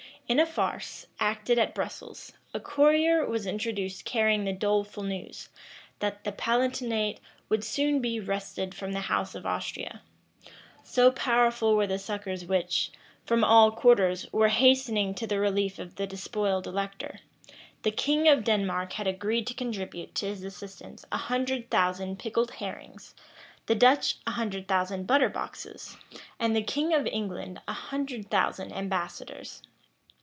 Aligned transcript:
In 0.27 0.39
a 0.39 0.45
farce, 0.45 1.07
acted 1.19 1.59
at 1.59 1.75
Brussels, 1.75 2.31
a 2.53 2.59
courier 2.61 3.25
was 3.25 3.45
introduced 3.45 4.05
carrying 4.05 4.45
the 4.45 4.53
doleful 4.53 5.03
news, 5.03 5.49
that 5.99 6.23
the 6.23 6.31
Palatinate 6.31 7.19
would 7.49 7.65
soon 7.65 7.99
be 7.99 8.17
wrested 8.17 8.73
from 8.73 8.93
the 8.93 9.01
house 9.01 9.35
of 9.35 9.45
Austria; 9.45 10.01
so 10.85 11.11
powerful 11.11 11.75
were 11.75 11.85
the 11.87 11.99
succors 11.99 12.45
which, 12.45 12.93
from 13.25 13.43
all 13.43 13.71
quarters, 13.73 14.25
were 14.31 14.47
hastening 14.47 15.13
to 15.15 15.27
the 15.27 15.37
relief 15.37 15.79
of 15.79 15.95
the 15.95 16.07
despoiled 16.07 16.65
elector: 16.65 17.19
the 17.81 17.91
king 17.91 18.29
of 18.29 18.45
Denmark 18.45 18.93
had 18.93 19.07
agreed 19.07 19.45
to 19.47 19.53
contribute 19.53 20.15
to 20.15 20.27
his 20.27 20.45
assistance 20.45 21.03
a 21.11 21.17
hundred 21.17 21.69
thousand 21.69 22.19
pickled 22.19 22.51
herrings, 22.51 23.15
the 23.65 23.75
Dutch 23.75 24.15
a 24.25 24.31
hundred 24.31 24.69
thousand 24.69 25.07
butter 25.07 25.27
boxes, 25.27 25.97
and 26.39 26.55
the 26.55 26.63
king 26.63 26.93
of 26.93 27.05
England 27.05 27.59
a 27.67 27.73
hundred 27.73 28.31
thousand 28.31 28.71
ambassadors. 28.71 29.61